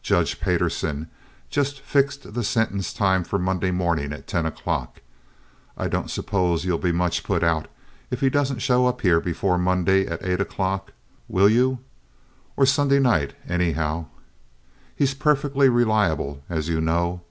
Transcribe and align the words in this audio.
Judge 0.00 0.38
Payderson 0.38 1.06
has 1.08 1.08
just 1.50 1.80
fixed 1.80 2.34
the 2.34 2.44
sentence 2.44 2.92
time 2.92 3.24
for 3.24 3.36
Monday 3.36 3.72
morning 3.72 4.12
at 4.12 4.28
ten 4.28 4.46
o'clock. 4.46 5.00
I 5.76 5.88
don't 5.88 6.08
suppose 6.08 6.64
you'll 6.64 6.78
be 6.78 6.92
much 6.92 7.24
put 7.24 7.42
out 7.42 7.66
if 8.08 8.20
he 8.20 8.30
doesn't 8.30 8.60
show 8.60 8.86
up 8.86 9.00
here 9.00 9.18
before 9.18 9.58
Monday 9.58 10.06
at 10.06 10.22
eight 10.24 10.40
o'clock, 10.40 10.92
will 11.26 11.48
you, 11.48 11.80
or 12.56 12.64
Sunday 12.64 13.00
night, 13.00 13.34
anyhow? 13.48 14.06
He's 14.94 15.14
perfectly 15.14 15.68
reliable, 15.68 16.44
as 16.48 16.68
you 16.68 16.80
know." 16.80 17.22